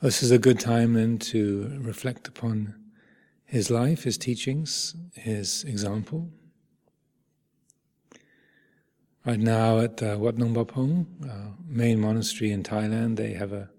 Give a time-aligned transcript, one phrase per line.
[0.00, 2.72] This is a good time then to reflect upon
[3.44, 6.30] his life, his teachings, his example.
[9.26, 13.52] Right now at uh, Wat Nong Pah Pong, uh, main monastery in Thailand, they have
[13.52, 13.70] a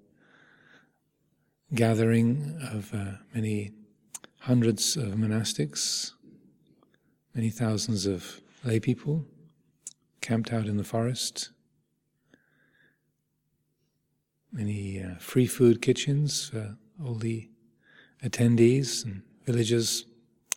[1.74, 3.72] gathering of uh, many
[4.40, 6.12] hundreds of monastics,
[7.34, 9.24] many thousands of lay people
[10.20, 11.52] camped out in the forest,
[14.52, 17.50] many uh, free food kitchens for all the
[18.24, 20.06] attendees and villagers,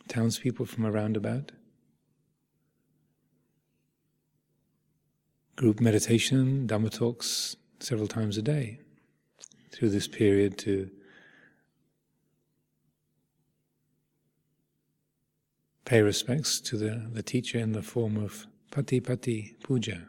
[0.09, 1.53] townspeople from around about.
[5.57, 8.81] Group meditation, Dhamma talks several times a day
[9.71, 10.91] through this period to
[15.85, 20.07] pay respects to the, the teacher in the form of patipatti puja,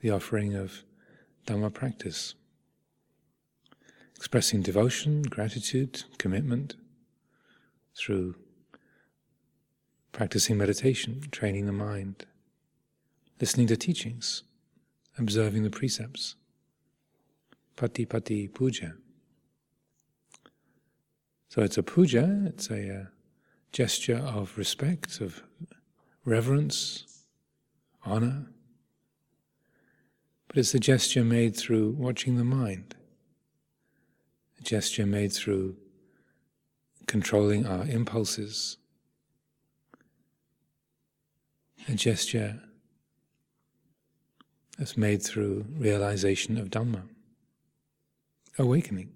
[0.00, 0.82] the offering of
[1.46, 2.34] Dhamma practice,
[4.16, 6.74] expressing devotion, gratitude, commitment
[7.96, 8.34] through
[10.12, 12.26] practicing meditation, training the mind,
[13.40, 14.42] listening to teachings,
[15.18, 16.36] observing the precepts.
[17.76, 18.94] Patipatti puja.
[21.50, 23.04] So it's a puja, it's a uh,
[23.72, 25.42] gesture of respect, of
[26.24, 27.24] reverence,
[28.04, 28.46] honor.
[30.48, 32.94] But it's a gesture made through watching the mind,
[34.58, 35.76] a gesture made through
[37.06, 38.78] controlling our impulses,
[41.88, 42.60] a gesture
[44.78, 47.02] that's made through realization of Dhamma,
[48.58, 49.10] awakening.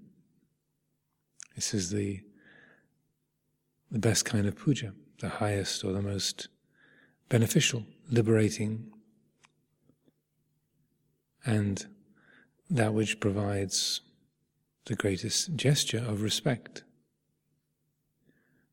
[1.54, 2.20] This is the
[3.90, 6.46] the best kind of puja, the highest or the most
[7.28, 8.92] beneficial, liberating,
[11.44, 11.86] and
[12.70, 14.00] that which provides
[14.90, 16.82] the greatest gesture of respect.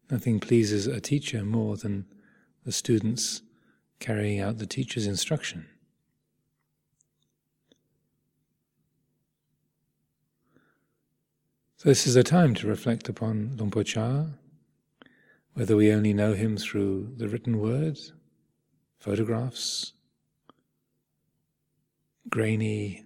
[0.09, 2.07] Nothing pleases a teacher more than
[2.65, 3.43] the students
[3.99, 5.67] carrying out the teacher's instruction.
[11.75, 14.25] So, this is a time to reflect upon Luang Por Chah,
[15.53, 17.99] whether we only know him through the written word,
[18.97, 19.93] photographs,
[22.27, 23.05] grainy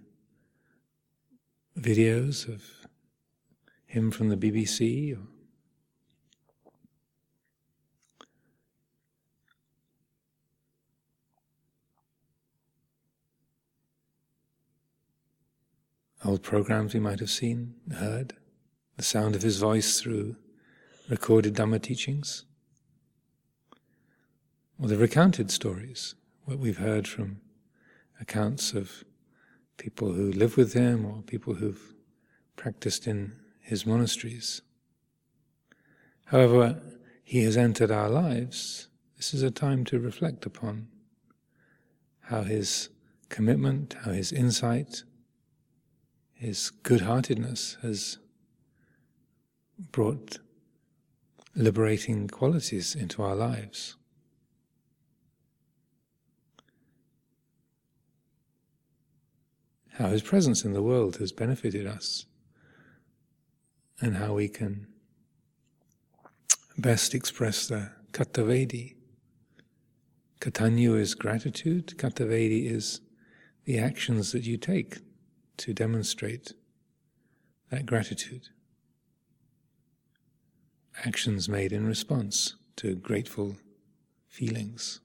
[1.78, 2.81] videos of
[3.92, 5.18] him from the BBC,
[16.24, 18.32] old programs we might have seen, heard,
[18.96, 20.36] the sound of his voice through
[21.10, 22.46] recorded Dhamma teachings,
[24.80, 26.14] or the recounted stories,
[26.46, 27.42] what we've heard from
[28.18, 29.04] accounts of
[29.76, 31.92] people who live with him or people who've
[32.56, 34.60] practiced in his monasteries.
[36.26, 36.82] However,
[37.24, 38.88] he has entered our lives.
[39.16, 40.88] This is a time to reflect upon
[42.20, 42.90] how his
[43.28, 45.04] commitment, how his insight,
[46.34, 48.18] his good heartedness has
[49.90, 50.38] brought
[51.54, 53.96] liberating qualities into our lives.
[59.92, 62.26] How his presence in the world has benefited us,
[64.02, 64.86] and how we can
[66.76, 68.96] best express the Katavedi.
[70.40, 73.00] Katanyu is gratitude, Katavedi is
[73.64, 74.98] the actions that you take
[75.58, 76.52] to demonstrate
[77.70, 78.48] that gratitude
[81.04, 83.56] actions made in response to grateful
[84.28, 85.00] feelings.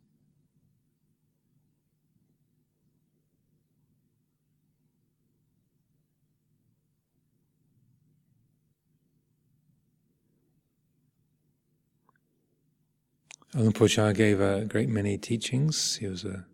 [13.57, 15.95] Por gave a great many teachings.
[15.95, 16.45] He was a,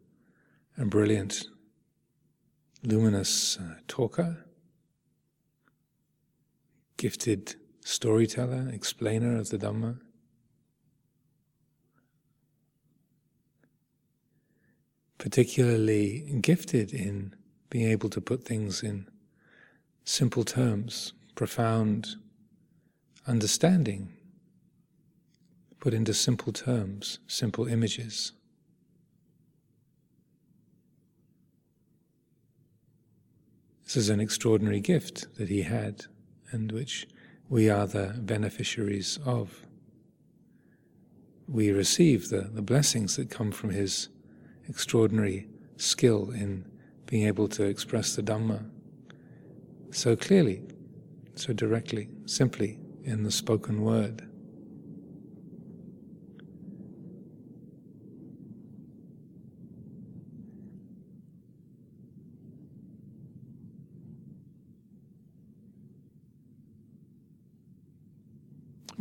[0.78, 1.48] a brilliant,
[2.82, 4.46] luminous uh, talker,
[6.96, 10.00] gifted storyteller, explainer of the Dhamma.
[15.18, 17.36] Particularly gifted in
[17.70, 19.10] being able to put things in
[20.06, 22.16] simple terms, profound
[23.28, 24.14] understanding,
[25.84, 28.32] put into simple terms, simple images.
[33.84, 36.06] This is an extraordinary gift that he had,
[36.52, 37.06] and which
[37.50, 39.68] we are the beneficiaries of.
[41.50, 44.08] We receive the, the blessings that come from his
[44.70, 46.64] extraordinary skill in
[47.08, 48.70] being able to express the Dhamma
[49.92, 50.62] so clearly,
[51.36, 54.30] so directly, simply in the spoken word.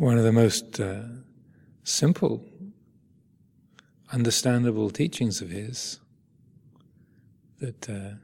[0.03, 1.03] One of the most uh,
[1.85, 2.45] simple,
[4.11, 6.01] understandable teachings of his
[7.61, 8.15] that uh,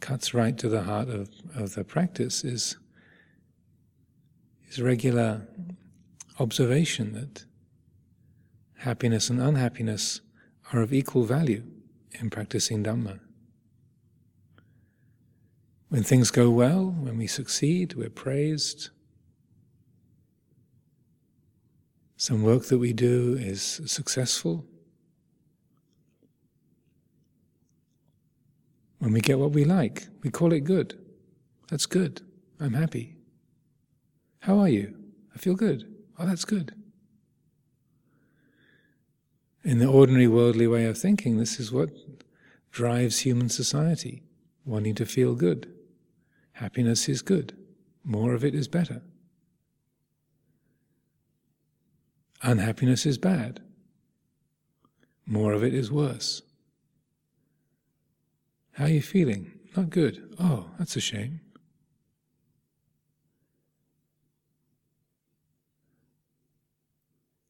[0.00, 2.76] cuts right to the heart of, of the practice is,
[4.66, 5.48] his regular
[6.38, 7.46] observation that
[8.80, 10.20] happiness and unhappiness
[10.70, 11.62] are of equal value
[12.20, 13.20] in practicing Dhamma.
[15.88, 18.90] When things go well, when we succeed, we're praised.
[22.16, 24.64] Some work that we do is successful.
[28.98, 30.98] When we get what we like, we call it good.
[31.68, 32.22] That's good.
[32.58, 33.16] I'm happy.
[34.40, 34.96] How are you?
[35.34, 35.92] I feel good.
[36.18, 36.74] Oh, that's good.
[39.62, 41.90] In the ordinary worldly way of thinking, this is what
[42.70, 44.22] drives human society
[44.64, 45.70] wanting to feel good.
[46.52, 47.56] Happiness is good.
[48.04, 49.02] More of it is better.
[52.42, 53.60] Unhappiness is bad.
[55.26, 56.42] More of it is worse.
[58.72, 59.52] How are you feeling?
[59.76, 60.34] Not good.
[60.38, 61.40] Oh, that's a shame.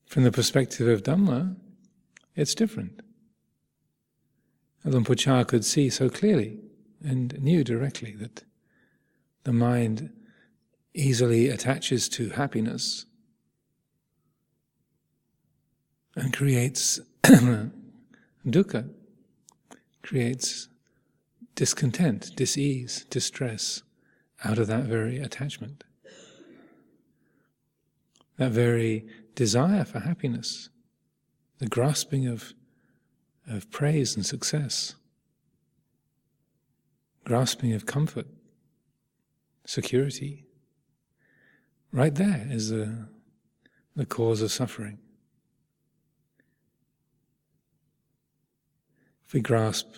[0.06, 1.56] From the perspective of Dhamma,
[2.34, 3.02] it's different.
[4.82, 6.60] Por could see so clearly
[7.04, 8.44] and knew directly that
[9.42, 10.10] the mind
[10.94, 13.04] easily attaches to happiness
[16.16, 16.98] and creates
[18.46, 18.90] dukkha,
[20.02, 20.68] creates
[21.54, 23.82] discontent, dis-ease, distress
[24.44, 25.84] out of that very attachment.
[28.38, 30.70] That very desire for happiness,
[31.58, 32.52] the grasping of,
[33.48, 34.94] of praise and success,
[37.24, 38.26] grasping of comfort,
[39.66, 40.44] security,
[41.92, 43.08] right there is the,
[43.94, 44.98] the cause of suffering.
[49.36, 49.96] We grasp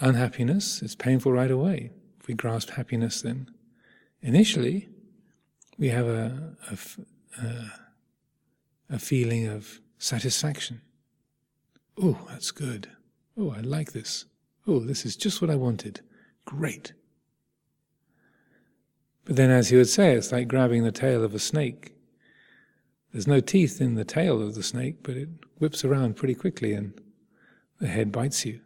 [0.00, 1.90] unhappiness, it's painful right away.
[2.18, 3.50] If we grasp happiness, then
[4.22, 4.88] initially
[5.76, 7.72] we have a, a, a,
[8.88, 10.80] a feeling of satisfaction.
[12.02, 12.88] Oh, that's good.
[13.36, 14.24] Oh, I like this.
[14.66, 16.00] Oh, this is just what I wanted.
[16.46, 16.94] Great.
[19.26, 21.92] But then, as he would say, it's like grabbing the tail of a snake.
[23.12, 25.28] There's no teeth in the tail of the snake, but it
[25.58, 26.98] whips around pretty quickly and
[27.80, 28.60] the head bites you.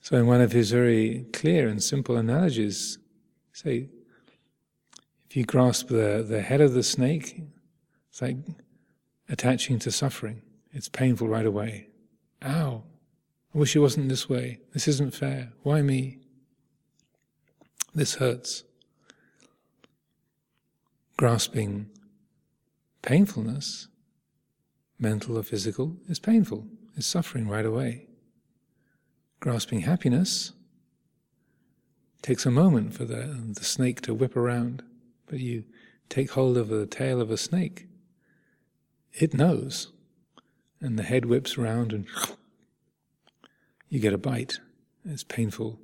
[0.00, 2.98] So, in one of his very clear and simple analogies,
[3.52, 3.88] say,
[5.28, 7.42] if you grasp the, the head of the snake,
[8.10, 8.36] it's like
[9.28, 10.42] attaching to suffering.
[10.72, 11.88] It's painful right away.
[12.44, 12.82] Ow!
[13.54, 14.60] I wish it wasn't this way.
[14.72, 15.52] This isn't fair.
[15.62, 16.18] Why me?
[17.94, 18.64] This hurts.
[21.16, 21.88] Grasping
[23.00, 23.88] painfulness,
[24.98, 28.06] mental or physical, is painful, is suffering right away
[29.44, 30.52] grasping happiness
[32.22, 34.82] takes a moment for the, the snake to whip around,
[35.26, 35.62] but you
[36.08, 37.86] take hold of the tail of a snake,
[39.12, 39.92] it knows,
[40.80, 42.06] and the head whips around and
[43.90, 44.60] you get a bite.
[45.04, 45.78] It's painful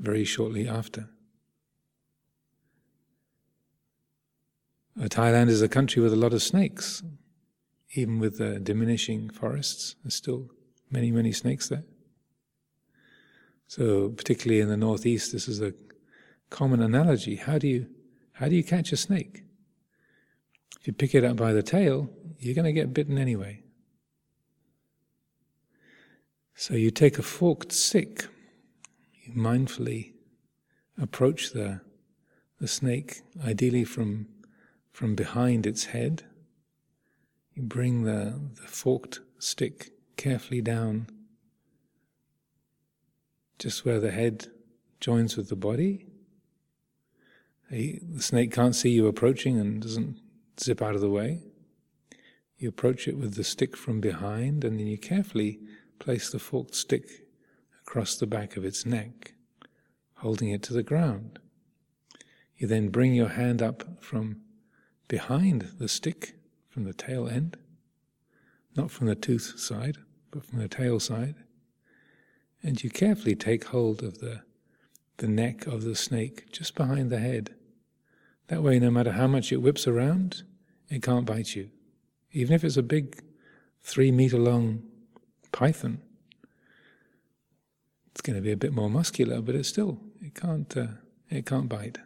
[0.00, 1.10] very shortly after.
[4.98, 7.02] Thailand is a country with a lot of snakes.
[7.94, 10.50] Even with the diminishing forests, there's still
[10.90, 11.84] many, many snakes there.
[13.66, 15.72] So, particularly in the northeast, this is a
[16.50, 17.36] common analogy.
[17.36, 17.86] How do you
[18.34, 19.42] how do you catch a snake?
[20.80, 23.62] If you pick it up by the tail, you're going to get bitten anyway.
[26.56, 28.26] So you take a forked stick,
[29.22, 30.12] you mindfully
[31.00, 31.80] approach the
[32.60, 34.28] the snake, ideally from
[34.92, 36.24] from behind its head.
[37.54, 41.06] You bring the, the forked stick carefully down
[43.58, 44.48] just where the head
[45.00, 46.06] joins with the body.
[47.70, 50.18] the snake can't see you approaching and doesn't
[50.60, 51.40] zip out of the way.
[52.58, 55.60] You approach it with the stick from behind, and then you carefully
[55.98, 57.26] place the forked stick
[57.82, 59.34] across the back of its neck,
[60.16, 61.38] holding it to the ground.
[62.56, 64.40] You then bring your hand up from
[65.08, 66.36] behind the stick,
[66.74, 67.56] from the tail end,
[68.76, 69.98] not from the tooth side,
[70.32, 71.36] but from the tail side
[72.64, 74.40] and you carefully take hold of the,
[75.18, 77.54] the neck of the snake, just behind the head.
[78.48, 80.42] That way, no matter how much it whips around,
[80.88, 81.68] it can't bite you.
[82.32, 83.22] Even if it's a big
[83.82, 84.82] three meter long
[85.52, 86.00] python,
[88.12, 90.86] it's going to be a bit more muscular, but it still it can't uh,
[91.28, 91.98] it can't bite.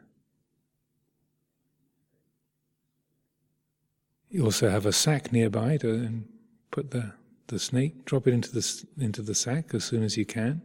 [4.30, 6.28] You also have a sack nearby to and
[6.70, 7.12] put the,
[7.47, 10.62] the snake, drop it into the into the sack as soon as you can.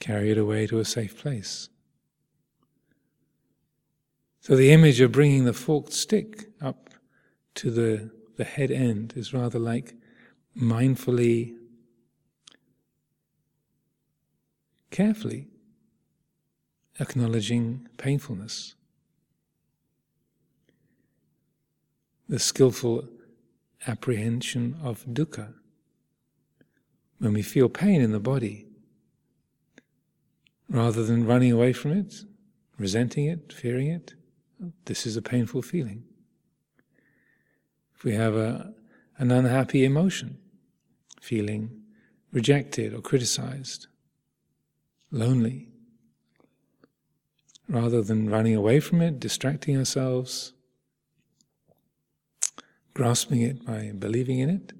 [0.00, 1.68] Carry it away to a safe place.
[4.40, 6.90] So the image of bringing the forked stick up
[7.56, 9.94] to the, the head end is rather like
[10.56, 11.54] mindfully,
[14.90, 15.48] carefully
[16.98, 18.74] acknowledging painfulness.
[22.30, 23.08] The skillful
[23.88, 25.52] apprehension of dukkha.
[27.18, 28.68] When we feel pain in the body,
[30.68, 32.14] rather than running away from it,
[32.78, 34.14] resenting it, fearing it,
[34.84, 36.04] this is a painful feeling.
[37.96, 38.74] If we have a,
[39.18, 40.38] an unhappy emotion,
[41.20, 41.82] feeling
[42.30, 43.88] rejected or criticized,
[45.10, 45.66] lonely,
[47.68, 50.52] rather than running away from it, distracting ourselves,
[52.94, 54.72] grasping it by believing in it,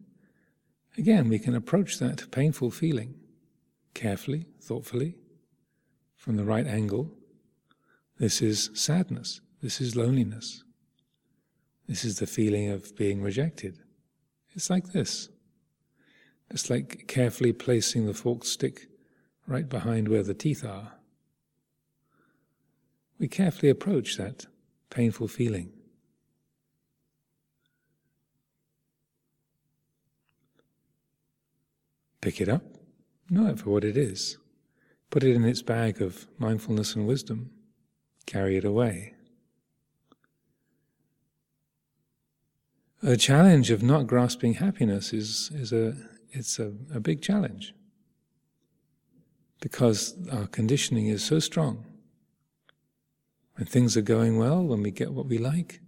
[0.98, 3.14] again, we can approach that painful feeling
[3.94, 5.16] carefully, thoughtfully,
[6.16, 7.10] from the right angle.
[8.18, 9.40] This is sadness.
[9.62, 10.64] This is loneliness.
[11.88, 13.78] This is the feeling of being rejected.
[14.54, 15.28] It's like this.
[16.50, 18.88] It's like carefully placing the forked stick
[19.46, 20.92] right behind where the teeth are.
[23.18, 24.46] We carefully approach that
[24.88, 25.72] painful feeling.
[32.20, 32.62] Pick it up,
[33.28, 34.36] know it for what it is,
[35.08, 37.50] put it in its bag of mindfulness and wisdom,
[38.26, 39.14] carry it away.
[43.02, 45.96] The challenge of not grasping happiness is, is a,
[46.32, 47.74] it's a, a big challenge
[49.60, 51.86] because our conditioning is so strong.
[53.54, 55.80] When things are going well, when we get what we like,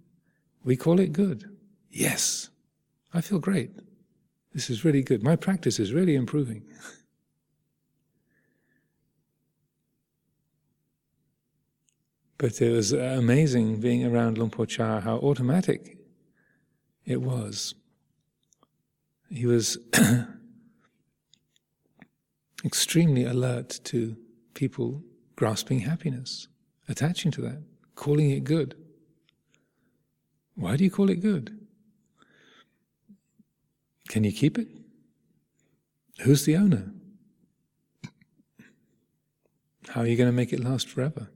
[0.63, 1.55] we call it good.
[1.91, 2.49] Yes,
[3.13, 3.71] I feel great.
[4.53, 5.23] This is really good.
[5.23, 6.63] My practice is really improving.
[12.37, 15.97] but it was amazing being around Luang Por Chah, how automatic
[17.05, 17.73] it was.
[19.29, 19.77] He was
[22.65, 24.15] extremely alert to
[24.53, 25.01] people
[25.35, 26.47] grasping happiness,
[26.87, 27.63] attaching to that,
[27.95, 28.75] calling it good.
[30.55, 31.62] Why do you call it good?
[34.13, 34.67] Can you keep it?
[36.21, 36.91] Who's the owner?
[39.87, 41.31] How are you going to make it last forever?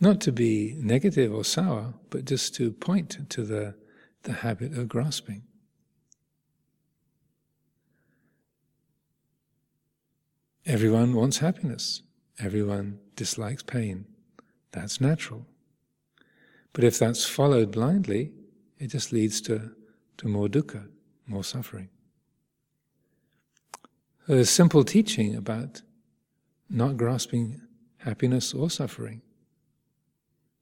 [0.00, 3.76] Not to be negative or sour, but just to point to the,
[4.24, 5.44] the habit of grasping.
[10.64, 12.02] Everyone wants happiness.
[12.40, 14.06] Everyone dislikes pain.
[14.72, 15.46] That's natural.
[16.72, 18.32] But if that's followed blindly,
[18.80, 19.70] it just leads to,
[20.18, 20.88] to more dukkha,
[21.26, 21.88] more suffering.
[24.26, 25.82] So simple teaching about
[26.68, 27.60] not grasping
[27.98, 29.22] happiness or suffering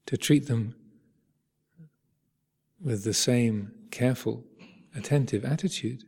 [0.05, 0.75] to treat them
[2.79, 4.43] with the same careful,
[4.95, 6.03] attentive attitude.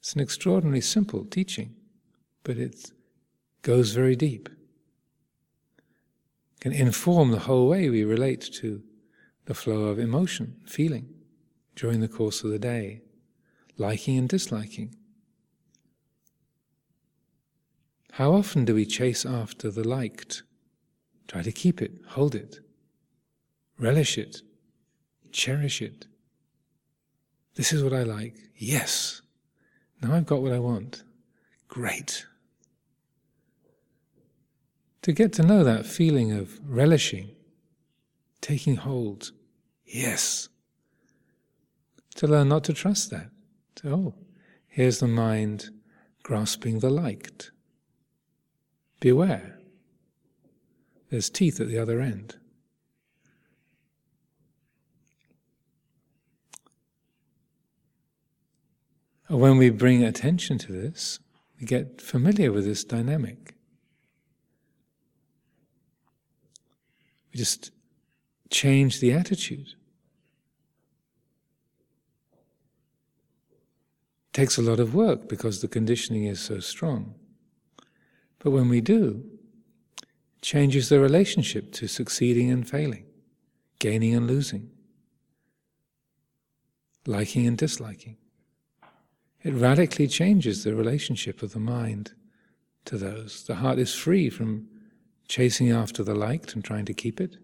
[0.00, 1.74] It's an extraordinarily simple teaching,
[2.42, 2.90] but it
[3.60, 4.48] goes very deep.
[6.56, 8.82] It can inform the whole way we relate to
[9.44, 11.17] the flow of emotion, feeling
[11.78, 13.00] during the course of the day,
[13.76, 14.94] liking and disliking.
[18.12, 20.42] How often do we chase after the liked
[21.28, 22.60] Try to keep it, hold it,
[23.78, 24.40] relish it,
[25.30, 26.06] cherish it.
[27.54, 28.34] This is what I like.
[28.56, 29.20] Yes.
[30.00, 31.02] Now I've got what I want.
[31.68, 32.24] Great.
[35.02, 37.30] To get to know that feeling of relishing,
[38.40, 39.32] taking hold.
[39.84, 40.48] Yes.
[42.18, 43.30] To learn not to trust that.
[43.84, 44.12] Oh,
[44.66, 45.70] here's the mind
[46.24, 47.52] grasping the liked.
[48.98, 49.60] Beware.
[51.10, 52.34] There's teeth at the other end.
[59.28, 61.20] When we bring attention to this,
[61.60, 63.54] we get familiar with this dynamic.
[67.32, 67.70] We just
[68.50, 69.74] change the attitude.
[74.27, 77.12] It takes a lot of work because the conditioning is so strong.
[78.38, 79.24] But when we do,
[80.00, 83.04] it changes the relationship to succeeding and failing,
[83.80, 84.70] gaining and losing,
[87.04, 88.16] liking and disliking.
[89.42, 92.12] It radically changes the relationship of the mind
[92.84, 93.42] to those.
[93.42, 94.68] The heart is free from
[95.26, 97.38] chasing after the liked and trying to keep it,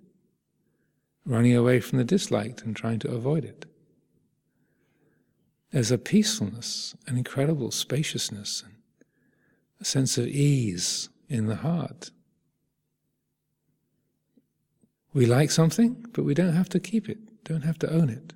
[1.26, 3.66] running away from the disliked and trying to avoid it.
[5.74, 8.74] There's a peacefulness, an incredible spaciousness, and
[9.80, 12.12] a sense of ease in the heart.
[15.12, 18.34] We like something, but we don't have to keep it, don't have to own it.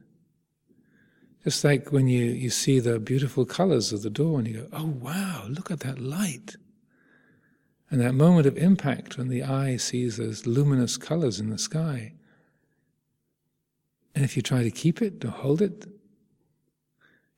[1.45, 4.87] Just like when you, you see the beautiful colors of the and you go, oh
[4.87, 6.57] wow, look at that light.
[7.88, 12.14] And that moment of impact when the eye sees those luminous colors in the sky.
[14.16, 15.87] And if you try to keep it or hold it,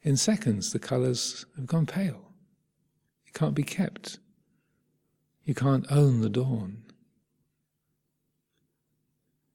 [0.02, 2.32] in seconds the colors have gone pale.
[3.26, 4.18] It can't be kept.
[5.44, 6.82] You can't own the dawn.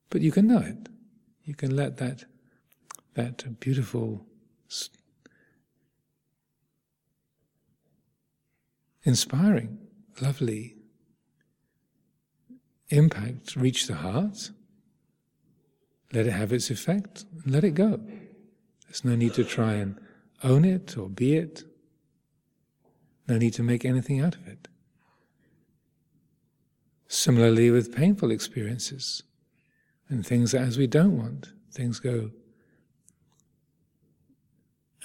[0.09, 0.89] But you can know it.
[1.43, 2.25] You can let that,
[3.15, 4.25] that beautiful,
[9.03, 9.77] inspiring,
[10.21, 10.75] lovely
[12.89, 14.51] impact reach the heart,
[16.13, 17.99] let it have its effect, and let it go.
[18.85, 19.99] There's no need to try and
[20.45, 21.63] own it or be it.
[23.27, 24.67] No need to make anything out of it.
[27.07, 29.23] Similarly, with painful experiences
[30.09, 32.31] and things as we don't want, things go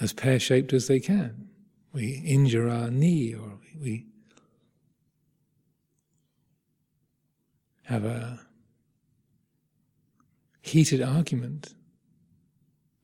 [0.00, 1.48] as pear shaped as they can.
[1.92, 4.06] We injure our knee or we
[7.84, 8.40] have a
[10.60, 11.74] heated argument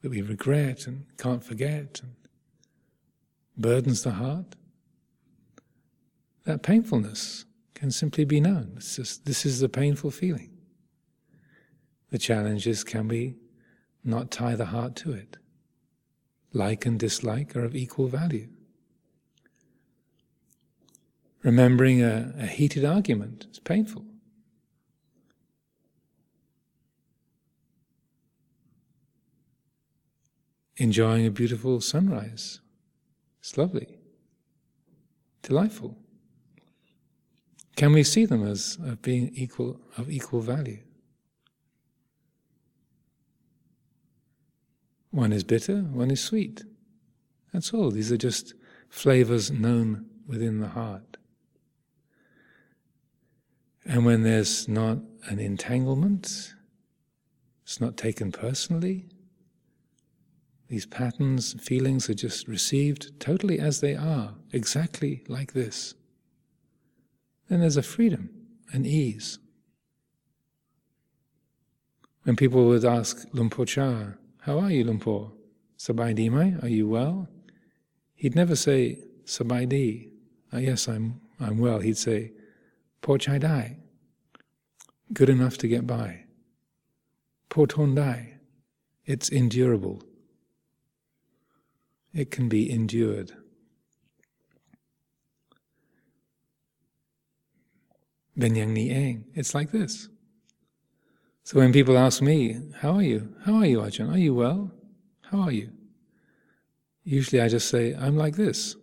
[0.03, 2.13] that we regret and can't forget and
[3.57, 4.57] burdens the heart,
[6.45, 7.45] that painfulness
[7.75, 8.75] can simply be known.
[8.77, 10.51] It's just, this is the painful feeling.
[12.11, 13.37] The challenge is can we
[14.05, 15.39] not tie the heart to it?
[16.53, 18.49] Like and dislike are of equal value.
[21.43, 24.05] Remembering a, a heated argument is painful.
[30.77, 32.61] enjoying a beautiful sunrise.
[33.47, 33.87] It's lovely,
[35.43, 35.97] delightful.
[37.77, 40.81] Can we see them as of being equal of equal value?
[45.13, 46.65] One is bitter, one is sweet.
[47.53, 47.93] That's all.
[47.93, 48.55] These are just
[48.89, 51.17] flavors known within the heart.
[53.85, 56.53] And when there's not an entanglement,
[57.63, 59.07] it's not taken personally,
[60.69, 65.95] these patterns, feelings are just received totally as they are, exactly like this.
[67.49, 68.31] Then there's a freedom,
[68.73, 69.39] an ease.
[72.25, 75.33] When people would ask Luang Por Chah, How are you, Lumpur?
[75.79, 76.57] Sabai mai?
[76.63, 77.29] Are you well?
[78.15, 80.09] He'd never say, Sabai di.
[80.53, 81.81] Uh, yes, I'm, I'm well.
[81.81, 82.33] He'd say,
[83.03, 83.77] Po chai dai.
[85.13, 86.25] Good enough to get by.
[87.49, 88.39] Po ton dai.
[89.05, 90.03] It's endurable
[92.17, 93.33] it can be endured.
[98.39, 99.25] Benyang ni eng.
[99.35, 100.09] It's like this.
[101.45, 103.37] So when people ask me, How are you?
[103.45, 104.13] How are you, Ajahn?
[104.13, 104.73] Are you well?
[105.31, 105.71] How are you?
[107.05, 108.77] Usually I just say, I'm like this.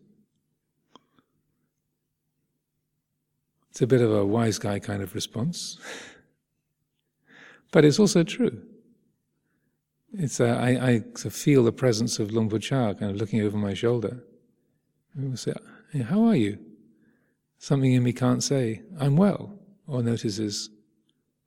[3.71, 5.79] It's a bit of a wise guy kind of response.
[7.71, 8.61] but it's also true.
[10.15, 13.57] It's uh, I, I feel the presence of Luang Por Chah kind of looking over
[13.57, 14.23] my shoulder.
[15.15, 15.53] And say,
[16.03, 16.59] "How are you?"
[17.57, 20.69] Something in me can't say, "I'm well," or notices,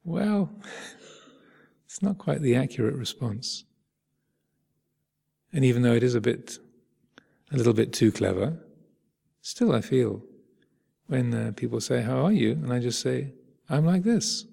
[0.02, 0.50] "Well."
[1.84, 3.64] it's not quite the accurate response.
[5.52, 6.58] And even though it is a bit,
[7.52, 8.58] a little bit too clever,
[9.42, 10.22] still I feel
[11.06, 13.32] when uh, people say, "How are you?" and I just say,
[13.70, 14.44] "I'm like this."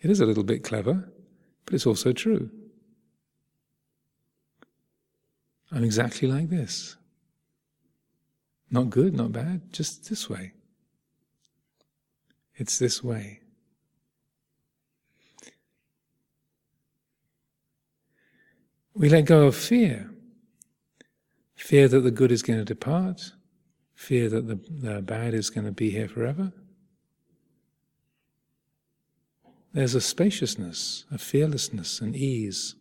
[0.00, 1.10] It is a little bit clever,
[1.64, 2.50] but it's also true.
[5.70, 6.96] I'm exactly like this.
[8.70, 10.52] Not good, not bad, just this way.
[12.56, 13.40] It's this way.
[18.94, 20.10] We let go of fear.
[21.54, 23.32] Fear that the good is going to depart,
[23.94, 26.52] fear that the, the bad is going to be here forever.
[29.72, 32.74] There's a spaciousness, a fearlessness, an ease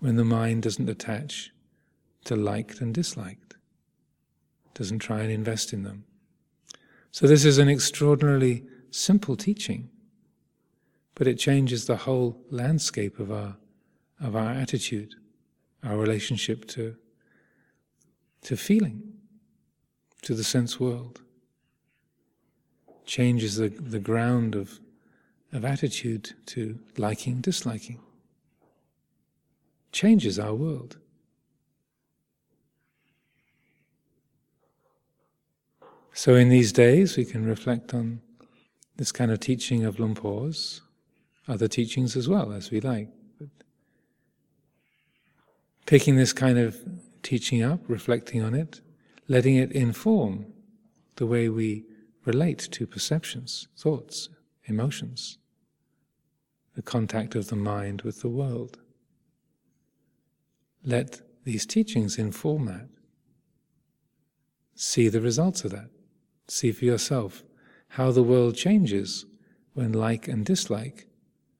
[0.00, 1.52] when the mind doesn't attach
[2.24, 3.56] to liked and disliked,
[4.74, 6.04] doesn't try and invest in them.
[7.10, 9.90] So, this is an extraordinarily simple teaching,
[11.14, 13.56] but it changes the whole landscape of our,
[14.20, 15.14] of our attitude,
[15.82, 16.96] our relationship to,
[18.42, 19.02] to feeling,
[20.22, 21.22] to the sense world.
[23.04, 24.78] Changes the, the ground of,
[25.52, 28.00] of attitude to liking, disliking.
[29.92, 30.98] Changes our world.
[36.18, 38.20] So, in these days, we can reflect on
[38.96, 40.80] this kind of teaching of Luang Por's,
[41.46, 43.08] other teachings as well, as we like.
[43.38, 43.50] But
[45.86, 46.76] picking this kind of
[47.22, 48.80] teaching up, reflecting on it,
[49.28, 50.46] letting it inform
[51.14, 51.84] the way we
[52.24, 54.28] relate to perceptions, thoughts,
[54.64, 55.38] emotions,
[56.74, 58.78] the contact of the mind with the world.
[60.84, 62.88] Let these teachings inform that.
[64.74, 65.90] See the results of that.
[66.48, 67.44] See for yourself
[67.90, 69.26] how the world changes
[69.74, 71.06] when like and dislike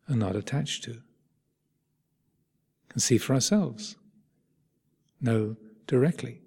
[0.08, 1.02] are not attached to.
[2.92, 3.96] And see for ourselves.
[5.20, 6.40] Know directly.